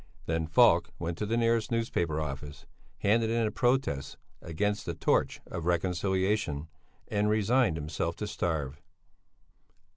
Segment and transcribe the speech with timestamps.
[0.25, 2.65] Then Falk went to the nearest newspaper office,
[3.01, 6.69] handed in a protest against the Torch of Reconciliation,
[7.07, 8.81] and resigned himself to starve.